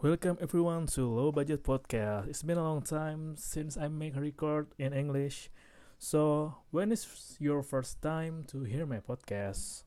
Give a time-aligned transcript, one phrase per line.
[0.00, 2.32] Welcome everyone to Low Budget Podcast.
[2.32, 5.52] It's been a long time since I make a record in English.
[6.00, 7.04] So, when is
[7.36, 9.84] your first time to hear my podcast?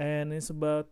[0.00, 0.88] And it's about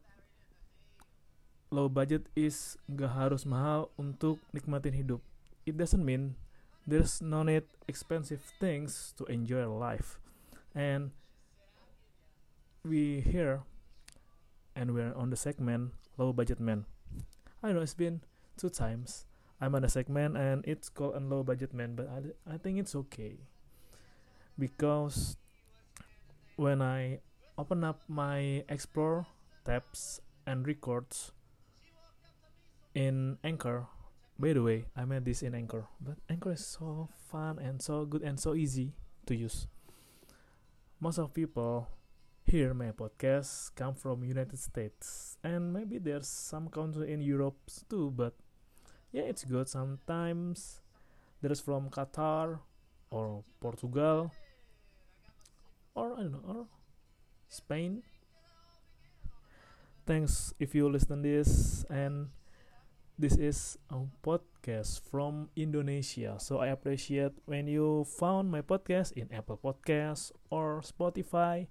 [1.72, 5.24] low budget is gak harus mahal untuk nikmatin hidup.
[5.64, 6.36] It doesn't mean
[6.84, 10.20] there's no need expensive things to enjoy life.
[10.76, 11.16] And
[12.84, 13.64] we here
[14.76, 16.84] and we're on the segment low budget man.
[17.64, 18.20] I know it's been
[18.62, 19.26] two times.
[19.60, 22.78] I'm on a segment and it's called a low budget man, but I, I think
[22.78, 23.42] it's okay
[24.58, 25.36] because
[26.54, 27.18] when I
[27.58, 29.26] open up my explore
[29.64, 31.32] tabs and records
[32.94, 33.86] in Anchor.
[34.38, 38.04] By the way, I made this in Anchor, but Anchor is so fun and so
[38.04, 38.94] good and so easy
[39.26, 39.66] to use.
[40.98, 41.88] Most of people
[42.44, 47.58] here my podcast come from United States and maybe there's some country in Europe
[47.88, 48.34] too, but
[49.12, 49.68] yeah, it's good.
[49.68, 50.80] Sometimes
[51.40, 52.60] there's from Qatar
[53.10, 54.32] or Portugal
[55.94, 56.66] or I don't know or
[57.48, 58.02] Spain.
[60.06, 62.32] Thanks if you listen this and
[63.18, 66.40] this is a podcast from Indonesia.
[66.40, 71.68] So I appreciate when you found my podcast in Apple Podcasts or Spotify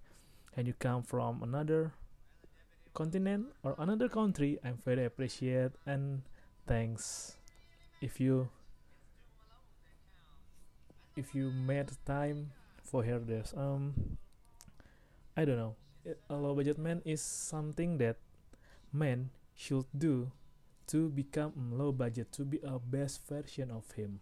[0.56, 1.98] and you come from another
[2.94, 4.60] continent or another country.
[4.64, 6.22] I'm very appreciate and
[6.68, 7.41] thanks
[8.02, 8.50] if you
[11.16, 12.52] if you made time
[12.84, 14.18] for this um
[15.38, 15.76] i don't know.
[16.30, 18.18] A low budget man is something that
[18.92, 20.32] men should do
[20.88, 24.20] to become low budget to be a best version of him.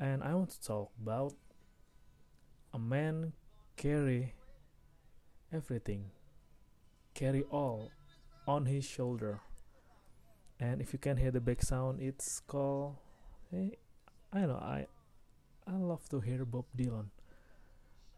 [0.00, 1.34] And i want to talk about
[2.72, 3.32] a man
[3.76, 4.34] carry
[5.52, 6.10] everything
[7.14, 7.92] carry all
[8.48, 9.40] on his shoulder
[10.64, 12.96] and if you can hear the back sound it's called
[13.50, 13.76] hey,
[14.32, 14.86] i know i
[15.66, 17.08] i love to hear bob dylan.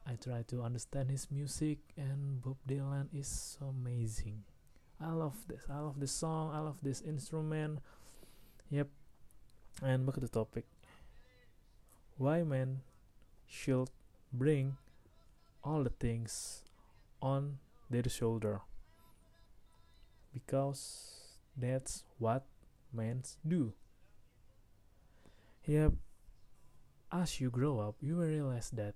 [0.08, 4.44] I try to understand his music and bob dylan is so amazing.
[5.00, 7.80] I love this i love this song i love this instrument.
[8.70, 8.88] Yep.
[9.82, 10.64] And back to the topic.
[12.18, 12.80] Why men
[13.46, 13.90] should
[14.32, 14.76] bring
[15.62, 16.62] all the things
[17.20, 17.58] on
[17.90, 18.62] their shoulder?
[20.32, 21.15] Because
[21.56, 22.46] that's what
[22.92, 23.72] men do.
[25.64, 25.92] Yep,
[27.10, 28.94] as you grow up, you will realize that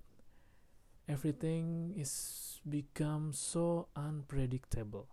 [1.07, 5.09] everything is become so unpredictable.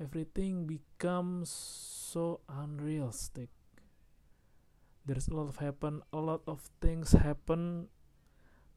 [0.00, 3.48] Everything becomes so unrealistic.
[5.06, 7.88] There's a lot of happen, a lot of things happen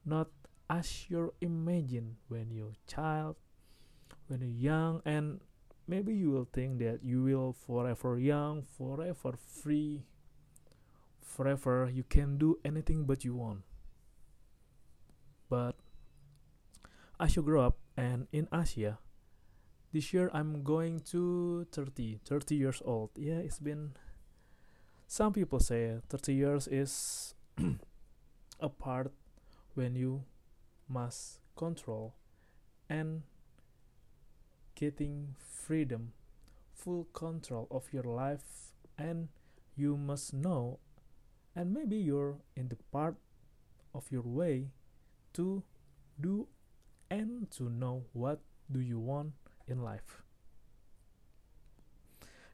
[0.05, 0.29] not
[0.69, 3.35] as you imagine when you're child,
[4.27, 5.41] when you're young, and
[5.89, 10.05] maybe you will think that you will forever young, forever free,
[11.19, 13.61] forever you can do anything but you want.
[15.49, 15.75] But
[17.19, 18.99] as you grow up and in Asia,
[19.91, 23.09] this year I'm going to 30, 30 years old.
[23.15, 23.93] Yeah, it's been
[25.07, 27.33] some people say 30 years is
[28.59, 29.11] a part
[29.73, 30.23] when you
[30.87, 32.13] must control
[32.87, 33.23] and
[34.79, 36.13] getting freedom,
[36.73, 39.27] full control of your life, and
[39.75, 40.79] you must know,
[41.53, 43.17] and maybe you're in the part
[43.93, 44.69] of your way
[45.33, 45.63] to
[46.21, 46.47] do
[47.11, 48.39] and to know what
[48.71, 49.33] do you want
[49.67, 50.23] in life.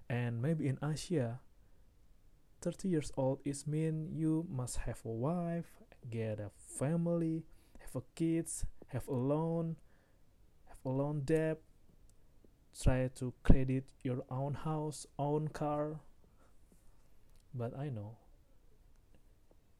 [0.10, 1.40] And maybe in Asia,
[2.62, 7.44] 30 years old is mean you must have a wife, get a family,
[7.80, 9.76] have a kids, have a loan,
[10.68, 11.60] have a loan debt,
[12.82, 16.00] try to credit your own house, own car.
[17.54, 18.18] But I know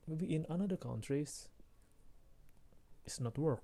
[0.08, 1.50] maybe in another countries
[3.06, 3.64] it's not work.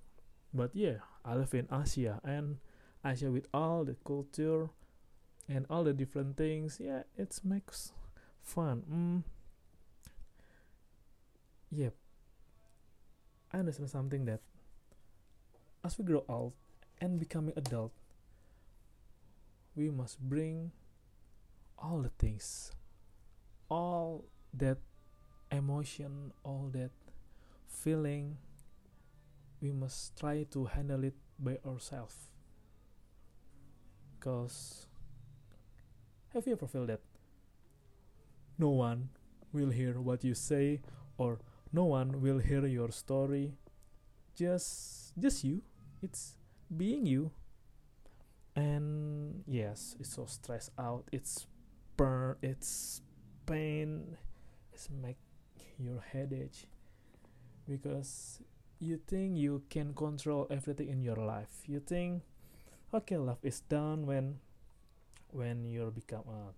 [0.53, 2.58] But yeah, I live in Asia and
[3.06, 4.70] Asia with all the culture
[5.47, 6.80] and all the different things.
[6.80, 7.94] Yeah, it makes
[8.41, 8.84] fun.
[8.91, 9.23] Mm.
[11.72, 11.94] Yep.
[13.53, 14.41] I understand something that
[15.84, 16.53] as we grow old
[17.00, 17.91] and becoming adult,
[19.76, 20.72] we must bring
[21.78, 22.72] all the things,
[23.70, 24.78] all that
[25.52, 26.91] emotion, all that
[27.68, 28.38] feeling.
[29.62, 32.16] We must try to handle it by ourselves.
[34.20, 34.88] Because
[36.34, 37.02] have you ever felt that
[38.58, 39.09] no one
[39.52, 40.82] will hear what you say
[41.18, 41.40] or
[41.73, 43.53] no one will hear your story
[44.35, 45.62] just just you
[46.02, 46.35] it's
[46.78, 47.32] being you
[48.56, 51.06] and yes it's so stressed out.
[51.12, 51.48] It's
[51.98, 53.02] burn it's
[53.46, 54.18] pain.
[54.74, 55.18] It's make
[55.78, 56.68] your headache.
[57.68, 58.42] Because
[58.80, 61.64] you think you can control everything in your life.
[61.68, 62.24] You think
[62.94, 64.40] okay life is done when
[65.32, 66.52] when you become uh,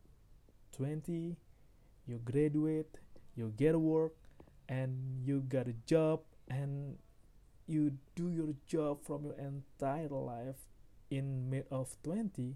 [0.76, 1.38] 20
[2.08, 2.98] you graduate
[3.36, 4.14] you get work
[4.68, 6.98] and you got a job and
[7.68, 10.58] you do your job from your entire life
[11.10, 12.56] in mid of 20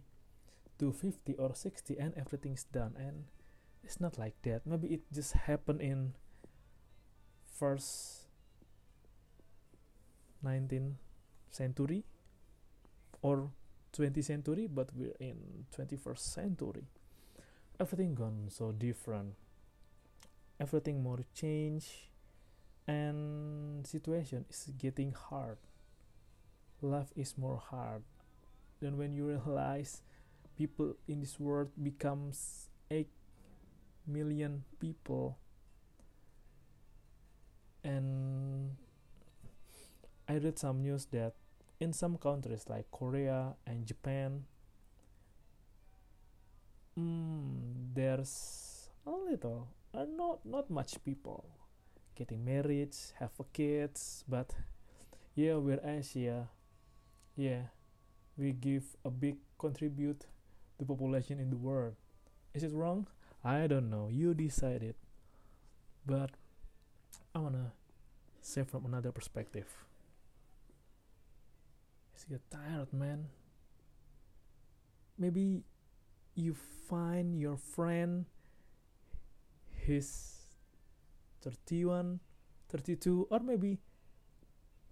[0.79, 2.93] to 50 or 60 and everything's done.
[2.97, 3.25] And
[3.83, 4.65] it's not like that.
[4.65, 6.13] Maybe it just happened in
[7.47, 8.27] first
[10.45, 10.93] 19th
[11.49, 12.03] century
[13.21, 13.49] or
[13.97, 16.85] 20th century but we're in 21st century.
[17.79, 19.33] Everything gone so different.
[20.59, 22.09] Everything more change
[22.87, 25.57] and situation is getting hard.
[26.81, 28.03] Life is more hard
[28.79, 30.01] then when you realize
[30.57, 33.07] people in this world becomes 8
[34.07, 35.37] million people
[37.83, 38.75] and
[40.27, 41.33] i read some news that
[41.79, 44.43] in some countries like korea and japan
[46.97, 51.45] mm, there's a little uh, not not much people
[52.15, 54.55] getting married have a kids but
[55.35, 56.49] yeah we're asia.
[57.35, 57.69] Yeah
[58.37, 60.25] we give a big contribute
[60.79, 61.95] to population in the world.
[62.53, 63.07] Is it wrong?
[63.43, 64.09] I don't know.
[64.11, 64.95] You decide it.
[66.05, 66.31] But
[67.35, 67.73] i wanna
[68.41, 69.67] say from another perspective.
[72.29, 73.27] You're tired man
[75.17, 75.63] maybe
[76.35, 76.53] you
[76.87, 78.25] find your friend.
[79.73, 80.33] He's
[81.41, 82.19] 31
[82.67, 83.79] 32 or maybe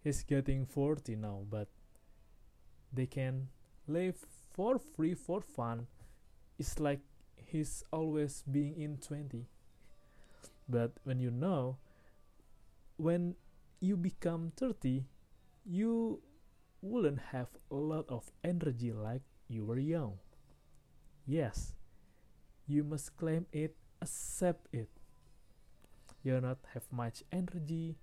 [0.01, 1.67] he's getting 40 now but
[2.95, 3.49] they can
[3.87, 4.15] live
[4.53, 5.87] for free for fun.
[6.57, 7.01] It's like
[7.35, 9.45] he's always being in 20
[10.67, 11.77] but when you know
[12.97, 13.35] when
[13.79, 15.05] you become 30
[15.65, 16.21] you
[16.81, 20.17] wouldn't have a lot of energy like you were young.
[21.25, 21.73] Yes
[22.67, 24.89] you must claim it accept it.
[26.23, 27.97] You not have much energy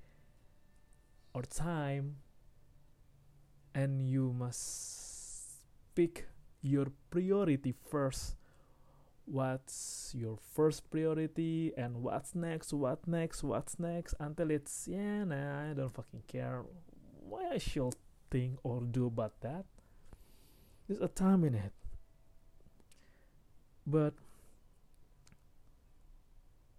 [1.34, 2.21] or time
[3.74, 5.60] and you must
[5.94, 6.26] pick
[6.62, 8.36] your priority first.
[9.24, 15.70] What's your first priority and what's next what next what's next until it's yeah nah
[15.70, 16.64] i don't fucking care
[17.22, 17.94] what i should
[18.30, 19.64] think or do about that.
[20.88, 21.72] There's a time in it.
[23.86, 24.14] But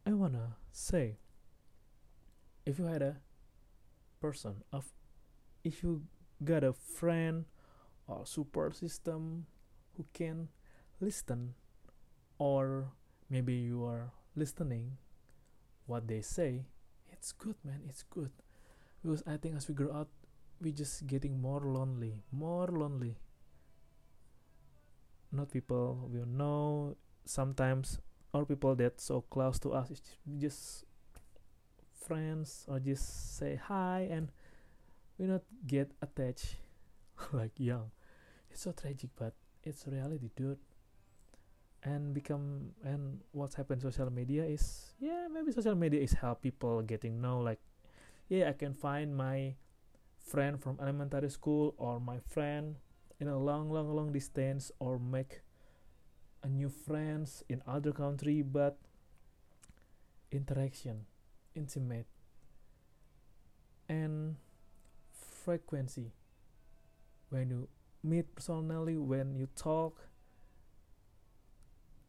[0.05, 1.17] i wanna say
[2.65, 3.17] if you had a
[4.21, 4.91] person of
[5.63, 6.03] if you
[6.43, 7.45] got a friend
[8.07, 9.45] or support system
[9.97, 10.49] who can
[10.99, 11.53] listen
[12.37, 12.91] or
[13.29, 14.97] maybe you are listening
[15.85, 16.65] what they say
[17.11, 18.31] it's good man it's good.
[19.01, 20.09] Because i think as we grow up
[20.61, 23.17] we just getting more lonely more lonely.
[25.31, 26.95] Not people we know.
[27.25, 27.99] Sometimes
[28.33, 30.85] or people that so close to us it's just
[31.93, 34.29] friends or just say hi and
[35.17, 36.57] we not get attached
[37.33, 37.91] like young.
[38.51, 39.33] It's so tragic but
[39.63, 40.59] it's reality dude.
[41.83, 46.81] And become and what's happened social media is yeah maybe social media is help people
[46.81, 47.59] getting know like
[48.31, 49.51] yeah i can find my
[50.15, 52.79] friend from elementary school or my friend
[53.19, 55.43] in a long long long distance or make
[56.41, 58.79] a new friends in other country but
[60.31, 61.05] interaction
[61.55, 62.07] intimate.
[63.87, 64.35] And
[65.43, 66.11] frequency.
[67.29, 67.67] When you
[68.03, 69.95] meet personally when you talk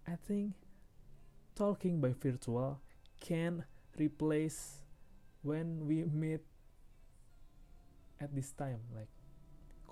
[0.08, 0.50] i think
[1.54, 2.80] talking by virtual
[3.20, 3.62] can
[3.96, 4.82] replace
[5.42, 6.40] when we meet
[8.20, 9.06] at this time like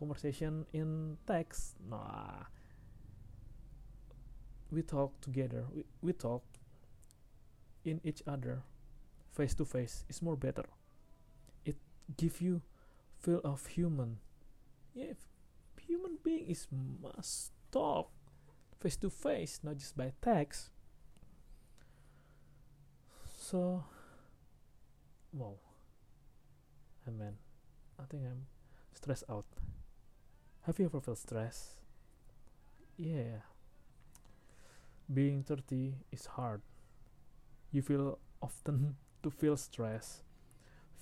[0.02, 1.76] conversation in text.
[1.88, 2.50] Nah.
[4.72, 5.64] We talk together.
[5.72, 6.42] We, we talk
[7.84, 8.62] in each other
[9.30, 10.04] face to face.
[10.08, 10.64] Is more better.
[11.64, 11.76] It
[12.16, 12.62] give you
[13.22, 14.18] feel of human.
[14.94, 15.14] Yeah
[15.92, 18.10] human being is must talk
[18.80, 20.70] face to face not just by text.
[23.36, 23.84] So
[25.32, 25.56] wow.
[27.06, 27.36] I mean
[27.98, 28.46] I think I'm
[28.94, 29.44] stressed out.
[30.62, 31.74] Have you ever felt stress
[32.96, 33.44] yeah.
[35.12, 36.62] Being 30 is hard.
[37.70, 40.22] You feel often to feel stress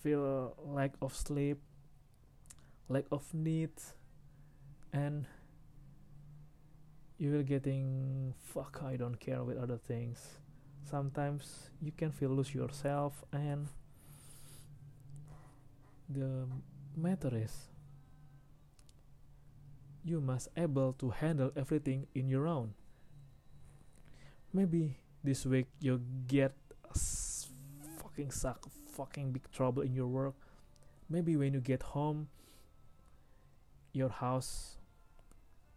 [0.02, 1.60] feel lack of sleep
[2.90, 3.70] lack of need
[4.92, 5.25] and
[7.18, 10.40] you will getting fuck i don't care with other things.
[10.90, 13.68] Sometimes you can feel lose yourself and
[16.09, 16.49] the
[16.97, 17.68] matter is
[20.04, 22.75] you must able to handle everything in your own.
[24.52, 26.56] Maybe this week you get
[28.02, 28.66] fucking suck
[28.97, 30.35] fucking big trouble in your work.
[31.09, 32.28] Maybe when you get home
[33.92, 34.76] your house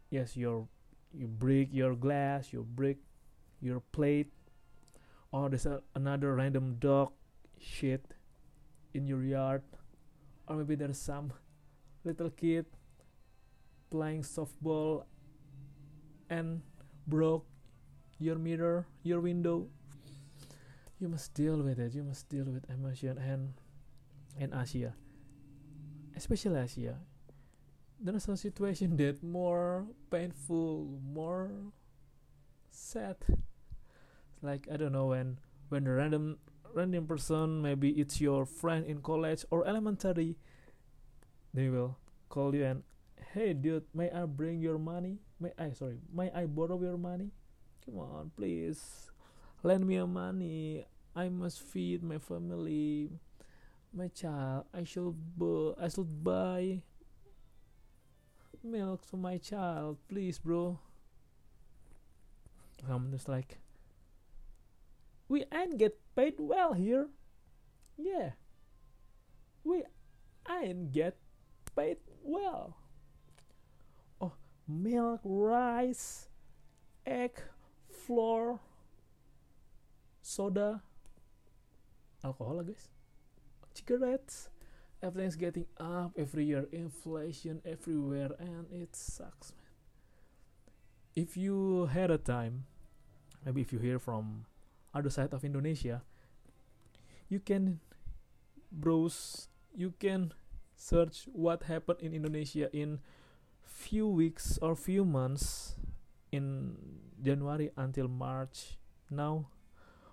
[0.09, 0.67] yes your
[1.13, 2.97] you break your glass you break
[3.61, 4.31] your plate
[5.31, 7.11] or there's a, another random dog
[7.59, 8.05] shit
[8.93, 9.61] in your yard
[10.47, 11.33] or maybe there's some
[12.03, 12.65] little kid
[13.89, 15.03] playing softball
[16.29, 16.61] and
[17.07, 17.45] broke
[18.19, 19.67] your mirror your window.
[20.99, 23.53] You must deal with it you must deal with emotion and
[24.39, 24.93] in asia
[26.15, 26.97] especially asia
[28.03, 31.49] there's a situation that more painful more
[32.71, 33.15] sad.
[34.41, 36.37] Like i don't know when when a random
[36.73, 40.35] random person maybe it's your friend in college or elementary
[41.53, 41.97] they will
[42.29, 42.83] call you and
[43.33, 45.19] hey dude may i bring your money?
[45.39, 47.31] May i sorry may i borrow your money?
[47.85, 49.11] Come on please.
[49.63, 50.85] Lend me your money.
[51.15, 53.11] I must feed my family.
[53.93, 56.81] My child i should bu- i should buy
[58.63, 60.79] milk to my child please bro.
[62.89, 63.59] I'm just like
[65.27, 67.07] we ain't get paid well here.
[67.97, 68.31] Yeah.
[69.63, 69.83] We
[70.49, 71.17] ain't get
[71.75, 72.77] paid well.
[74.21, 74.33] Oh
[74.67, 76.27] milk rice
[77.05, 77.41] egg
[77.89, 78.59] flour
[80.21, 80.81] soda
[82.23, 82.87] alcohol guys
[83.73, 84.49] cigarettes
[85.03, 89.67] everything's getting up every year inflation everywhere and it sucks man.
[91.13, 92.63] If you had a time
[93.45, 94.45] maybe if you hear from
[94.95, 96.01] other side of Indonesia
[97.27, 97.83] you can
[98.71, 100.31] browse you can
[100.75, 102.99] search what happened in Indonesia in
[103.63, 105.75] few weeks or few months
[106.31, 106.75] in
[107.21, 108.77] January until March.
[109.09, 109.49] Now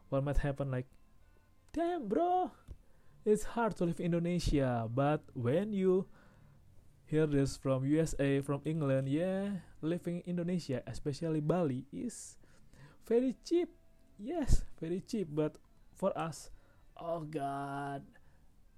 [0.08, 0.86] what might happen like
[1.72, 2.50] damn bro
[3.24, 6.06] it's hard to live in Indonesia but when you
[7.04, 12.36] hear this from USA from England yeah living in Indonesia especially Bali is
[13.06, 13.68] very cheap.
[14.18, 15.56] Yes very cheap but
[15.96, 16.50] for us
[16.96, 18.04] oh god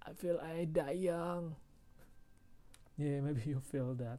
[0.02, 1.54] i feel i die young
[2.98, 4.18] yeah maybe you feel that.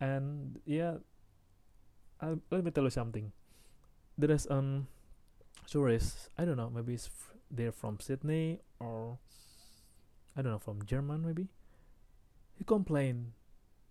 [0.00, 1.00] And yeah
[2.20, 3.30] I'll, let me tell you something.
[4.18, 4.88] There is um
[5.68, 7.10] tourist i don't know maybe it's
[7.50, 9.18] they're from sydney or
[10.36, 11.48] i don't know from german maybe?
[12.58, 13.32] He complained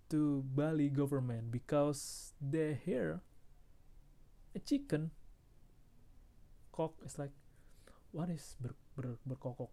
[0.10, 3.22] to bali government because they hear
[4.56, 5.12] a chicken
[6.72, 7.32] cock is like
[8.12, 9.70] what is ber, ber, berkokok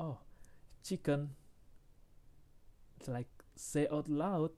[0.00, 0.18] oh
[0.82, 1.36] chicken
[2.98, 4.50] it's like say out loud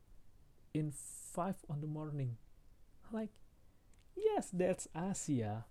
[0.72, 2.36] in five on the morning.
[3.12, 3.30] Like
[4.16, 5.66] yes that's asia.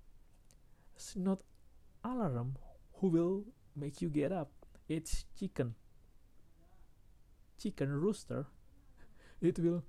[0.95, 1.39] It's not
[2.03, 2.57] alarm
[2.99, 3.45] who will
[3.79, 4.51] make you get up.
[4.87, 5.75] It's chicken.
[7.61, 8.45] Chicken rooster.
[9.41, 9.83] It will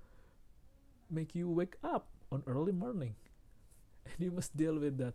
[1.11, 3.15] make you wake up on early morning.
[4.07, 5.15] And you must deal with that.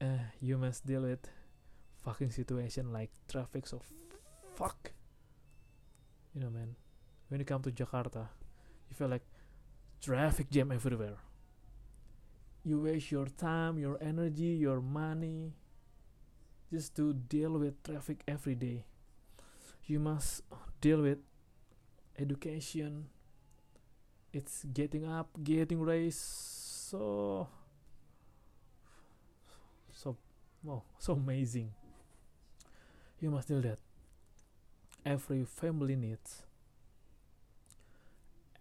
[0.00, 1.24] Uh, you must deal with
[2.04, 3.80] fucking situation like traffic so
[4.54, 4.92] fuck.
[6.34, 6.76] You know man
[7.28, 8.28] when you come to Jakarta
[8.88, 9.26] you feel like
[10.00, 11.16] traffic jam everywhere.
[12.62, 15.54] You waste your time your energy your money
[16.72, 18.84] just to deal with traffic every day.
[19.86, 20.42] You must
[20.80, 21.18] deal with
[22.18, 23.06] education.
[24.32, 27.48] It's getting up getting raised so
[29.92, 30.16] so
[30.62, 31.72] wow so amazing.
[33.20, 33.78] You must deal that.
[35.04, 36.42] Every family needs.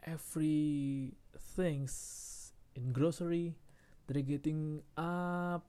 [0.06, 1.14] Every
[1.56, 3.56] things in grocery
[4.08, 5.66] they're getting up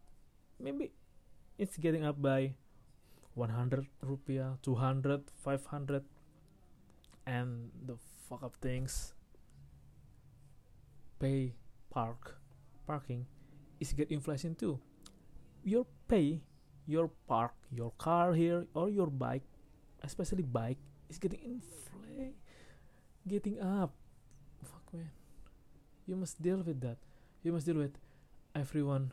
[0.60, 0.92] maybe
[1.58, 2.54] it's getting up by
[3.34, 6.04] 100 rupiah 200 500
[7.26, 7.96] and the
[8.28, 9.12] fuck up things.
[11.18, 11.54] Pay
[11.90, 12.38] park
[12.86, 13.26] parking
[13.80, 14.78] is get inflation too.
[15.64, 16.40] Your pay
[16.86, 19.42] your park your car here or your bike
[20.04, 20.78] especially bike
[21.10, 22.36] is getting inflate
[23.26, 23.92] getting up.
[24.62, 25.10] Fuck man.
[26.06, 26.96] You must deal with that.
[27.42, 27.98] You must deal with
[28.54, 29.12] everyone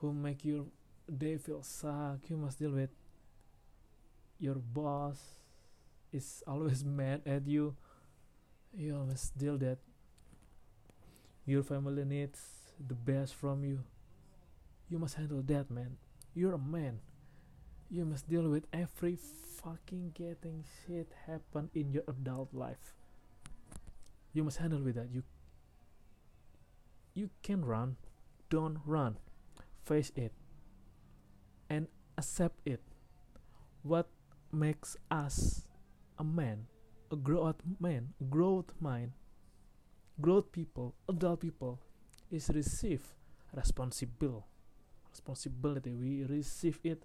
[0.00, 0.64] who make your
[1.12, 2.90] day feel suck you must deal with
[4.38, 5.18] your boss.
[6.12, 7.76] Is always mad at you.
[8.76, 9.78] You must deal that
[11.46, 12.40] your family needs
[12.78, 13.84] the best from you.
[14.88, 15.96] You must handle that man.
[16.34, 17.00] You're a man.
[17.90, 22.94] You must deal with every fucking getting shit happen in your adult life.
[24.32, 25.10] You must handle with that.
[25.12, 25.22] You
[27.14, 27.96] you can run.
[28.50, 29.18] Don't run.
[29.84, 30.32] Face it
[31.68, 32.80] and accept it.
[33.82, 34.08] What
[34.52, 35.66] makes us
[36.18, 36.66] a man
[37.10, 39.10] a growth man growth mind
[40.20, 41.80] growth people adult people
[42.30, 43.02] is receive
[43.52, 44.46] responsible
[45.10, 45.92] responsibility.
[45.92, 47.02] We receive it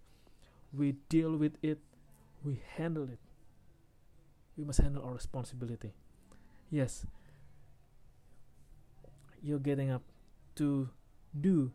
[0.72, 1.80] we deal with it
[2.44, 3.20] we handle it.
[4.58, 5.94] We must handle our responsibility.
[6.70, 7.06] Yes.
[9.42, 10.04] You're getting up
[10.56, 10.90] to
[11.40, 11.72] do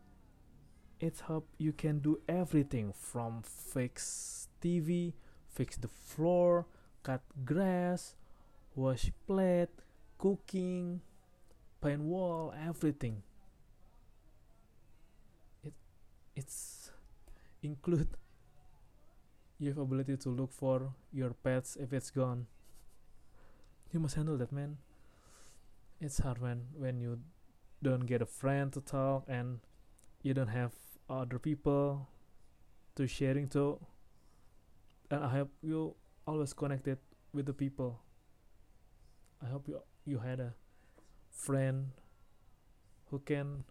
[1.00, 5.12] it's hope you can do everything from fix tv
[5.48, 6.66] fix the floor
[7.02, 8.14] cut grass
[8.74, 9.68] wash plate
[10.18, 11.00] cooking
[11.84, 13.22] paint wall everything.
[15.62, 15.74] It
[16.34, 16.90] it's
[17.62, 18.08] include
[19.58, 22.46] you have ability to look for your pets if it's gone.
[23.92, 24.78] You must handle that man.
[26.00, 27.20] It's hard when when you
[27.82, 29.60] don't get a friend to talk and
[30.22, 30.72] you don't have
[31.08, 32.08] other people
[32.96, 33.49] to sharing.
[33.49, 33.78] To
[35.11, 35.94] and i hope you
[36.26, 36.99] always connected
[37.32, 38.00] with the people.
[39.42, 40.54] I hope you you had a
[41.30, 41.90] friend
[43.11, 43.64] who can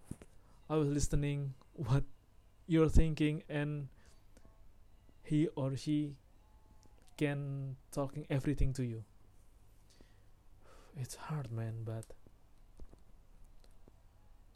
[0.70, 2.04] always listening what
[2.68, 3.88] you're thinking and
[5.24, 6.16] he or she
[7.18, 9.04] can talking everything to you.
[10.96, 12.06] It's hard man but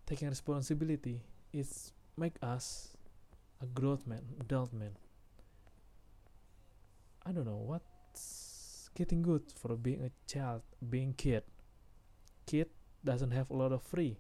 [0.05, 2.97] taking responsibility is make us
[3.61, 4.97] a growth man adult man?
[7.25, 11.43] I don't know what's getting good for being a child being kid?
[12.45, 12.69] Kid
[13.03, 14.17] doesn't have a lot of free.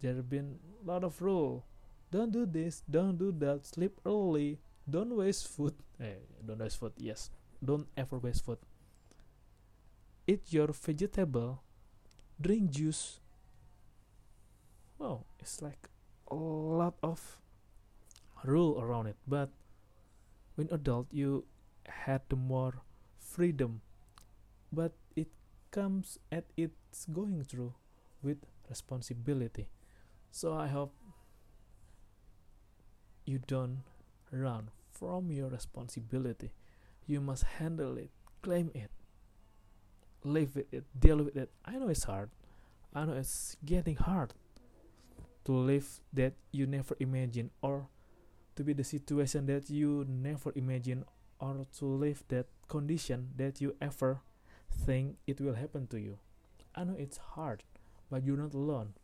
[0.00, 1.64] There have been a lot of rule
[2.14, 5.74] don't do this don't do that sleep early don't waste food.
[6.00, 7.30] Eh, don't waste food yes.
[7.64, 8.58] Don't ever waste food.
[10.26, 11.62] Eat your vegetable
[12.40, 13.20] drink juice.
[14.98, 15.88] Wow it's like
[16.32, 17.38] lot of
[18.44, 19.50] rule around it but
[20.54, 21.44] when adult you
[21.86, 22.82] had the more
[23.18, 23.80] freedom
[24.72, 25.28] but it
[25.70, 27.74] comes at its going through
[28.22, 29.68] with responsibility
[30.30, 30.92] so i hope
[33.24, 33.82] you don't
[34.30, 36.52] run from your responsibility.
[37.06, 38.10] You must handle it,
[38.42, 38.90] claim it,
[40.22, 41.50] live with it, deal with it.
[41.64, 42.30] I know it's hard.
[42.94, 44.32] I know it's getting hard
[45.44, 47.88] to live that you never imagine or
[48.56, 51.04] to be the situation that you never imagine
[51.40, 54.20] or to live that condition that you ever
[54.70, 56.18] think it will happen to you.
[56.74, 57.62] I know it's hard,
[58.10, 58.94] but you're not alone.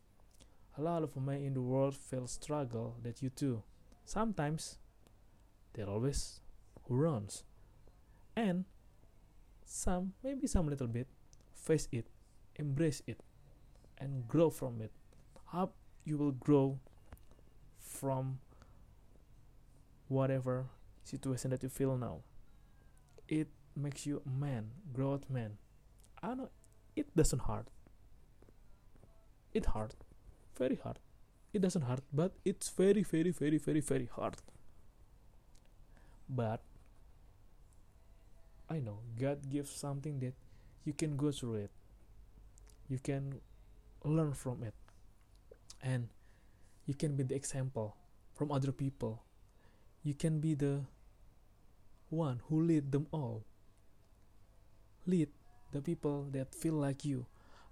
[0.78, 3.62] A lot of men in the world feel struggle that you too.
[4.04, 4.78] Sometimes
[5.74, 6.40] there always
[6.84, 7.44] who runs
[8.36, 8.64] and
[9.64, 11.06] some maybe some little bit
[11.54, 12.06] face it
[12.56, 13.20] embrace it
[13.98, 14.90] and grow from it
[15.52, 16.78] up you will grow
[17.78, 18.38] from
[20.08, 20.66] whatever
[21.04, 22.20] situation that you feel now.
[23.28, 25.58] It makes you a man growth man.
[26.22, 26.50] I know
[26.96, 27.68] it doesn't hurt.
[29.52, 29.94] It hard
[30.56, 30.98] very hard.
[31.52, 34.36] It doesn't hurt but it's very very very very very hard.
[36.28, 36.60] But
[38.68, 40.34] I know God gives something that
[40.84, 41.70] you can go through it,
[42.88, 43.40] you can
[44.04, 44.74] learn from it,
[45.82, 46.08] and
[46.86, 47.96] you can be the example
[48.34, 49.22] from other people.
[50.02, 50.82] You can be the
[52.08, 53.44] one who lead them all.
[55.06, 55.28] Lead
[55.72, 57.26] the people that feel like you.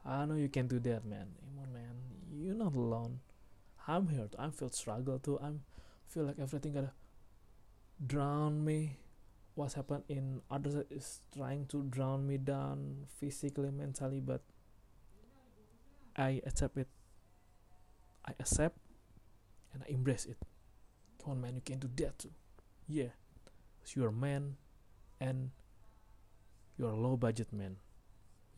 [0.04, 1.28] I know you can do that, man.
[1.40, 1.96] Come on, man.
[2.32, 3.20] You're not alone.
[3.86, 4.28] I'm here.
[4.38, 5.38] I feel struggle too.
[5.42, 5.62] I'm
[6.08, 6.92] feel like everything gotta
[8.06, 8.96] drown me
[9.54, 14.40] what's happened in others is trying to drown me down physically mentally but
[16.16, 16.88] i accept it
[18.28, 18.76] i accept
[19.72, 20.38] and i embrace it.
[21.22, 22.30] Come on man you can do that too.
[22.86, 23.08] Yeah
[23.94, 24.56] you're a man
[25.20, 25.50] and
[26.76, 27.76] you're a low budget man.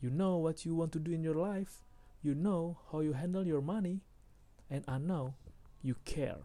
[0.01, 1.83] You know what you want to do in your life.
[2.21, 4.01] You know how you handle your money.
[4.69, 5.35] And i know
[5.81, 6.37] you care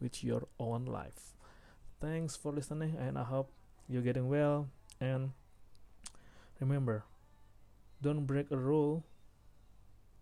[0.00, 1.34] with your own life.
[2.00, 3.50] Thanks for listening and i hope
[3.88, 4.68] you're getting well.
[5.00, 5.32] And
[6.60, 7.04] remember
[8.02, 9.04] don't break a rule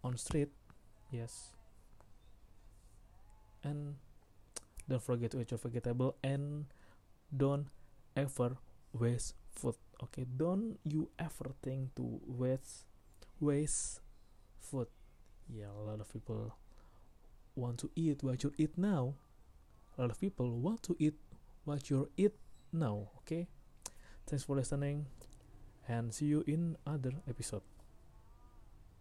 [0.05, 0.51] on street.
[1.11, 1.53] Yes
[3.65, 3.97] and
[4.89, 6.67] don't forget to eat your vegetable and
[7.35, 7.67] don't
[8.17, 8.57] ever
[8.93, 10.27] waste food okay?
[10.37, 12.85] Don't you ever think to waste
[13.41, 14.01] waste
[14.61, 14.87] food.
[15.49, 16.55] Yeah a lot of people
[17.55, 19.15] want to eat what you eat now.
[19.99, 21.15] A lot of people want to eat
[21.65, 22.35] what you eat
[22.73, 23.49] now okay?
[24.27, 25.07] Thanks for listening
[25.89, 27.72] and see you in other episode